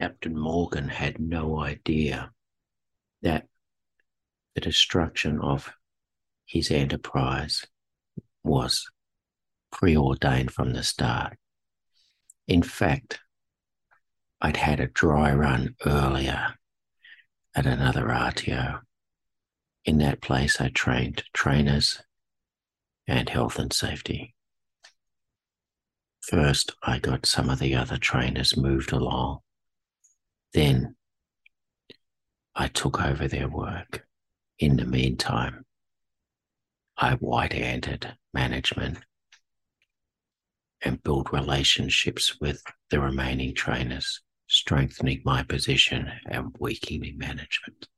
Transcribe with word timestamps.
Captain 0.00 0.34
Morgan 0.34 0.88
had 0.88 1.20
no 1.20 1.60
idea 1.60 2.32
that 3.20 3.46
the 4.54 4.60
destruction 4.62 5.38
of 5.38 5.74
his 6.46 6.70
enterprise 6.70 7.66
was 8.42 8.90
preordained 9.70 10.52
from 10.52 10.72
the 10.72 10.82
start. 10.82 11.36
In 12.48 12.62
fact, 12.62 13.20
I'd 14.40 14.56
had 14.56 14.80
a 14.80 14.86
dry 14.86 15.34
run 15.34 15.76
earlier 15.84 16.54
at 17.54 17.66
another 17.66 18.06
RTO. 18.06 18.80
In 19.84 19.98
that 19.98 20.22
place, 20.22 20.62
I 20.62 20.70
trained 20.70 21.24
trainers 21.34 22.00
and 23.06 23.28
health 23.28 23.58
and 23.58 23.70
safety. 23.70 24.34
First, 26.22 26.72
I 26.82 26.98
got 26.98 27.26
some 27.26 27.50
of 27.50 27.58
the 27.58 27.74
other 27.74 27.98
trainers 27.98 28.56
moved 28.56 28.92
along 28.92 29.40
then 30.52 30.96
I 32.54 32.68
took 32.68 33.00
over 33.00 33.28
their 33.28 33.48
work. 33.48 34.06
In 34.58 34.76
the 34.76 34.84
meantime, 34.84 35.64
I 36.96 37.14
white 37.14 37.52
handed 37.52 38.14
management 38.34 38.98
and 40.82 41.02
built 41.02 41.32
relationships 41.32 42.38
with 42.40 42.62
the 42.90 43.00
remaining 43.00 43.54
trainers, 43.54 44.20
strengthening 44.48 45.22
my 45.24 45.42
position 45.42 46.10
and 46.26 46.54
weakening 46.58 47.16
management. 47.16 47.88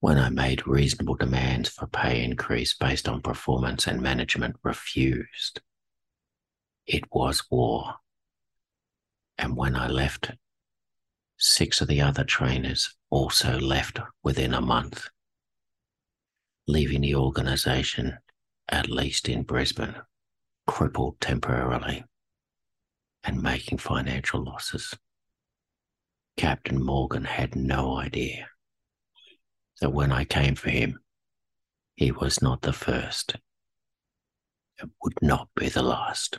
When 0.00 0.18
I 0.18 0.28
made 0.28 0.66
reasonable 0.66 1.16
demands 1.16 1.70
for 1.70 1.86
pay 1.86 2.22
increase 2.22 2.74
based 2.74 3.08
on 3.08 3.22
performance 3.22 3.86
and 3.86 4.00
management 4.00 4.56
refused, 4.62 5.60
it 6.86 7.04
was 7.10 7.44
war. 7.50 7.94
And 9.38 9.56
when 9.56 9.74
I 9.74 9.88
left 9.88 10.30
Six 11.36 11.80
of 11.80 11.88
the 11.88 12.00
other 12.00 12.24
trainers 12.24 12.94
also 13.10 13.58
left 13.58 13.98
within 14.22 14.54
a 14.54 14.60
month, 14.60 15.08
leaving 16.66 17.02
the 17.02 17.14
organization, 17.16 18.18
at 18.68 18.88
least 18.88 19.28
in 19.28 19.42
Brisbane, 19.42 19.96
crippled 20.66 21.20
temporarily 21.20 22.04
and 23.24 23.42
making 23.42 23.78
financial 23.78 24.42
losses. 24.42 24.94
Captain 26.36 26.82
Morgan 26.82 27.24
had 27.24 27.54
no 27.54 27.96
idea 27.96 28.48
that 29.80 29.90
when 29.90 30.12
I 30.12 30.24
came 30.24 30.54
for 30.54 30.70
him, 30.70 31.00
he 31.96 32.10
was 32.10 32.42
not 32.42 32.62
the 32.62 32.72
first 32.72 33.36
and 34.78 34.90
would 35.02 35.20
not 35.22 35.48
be 35.54 35.68
the 35.68 35.82
last. 35.82 36.38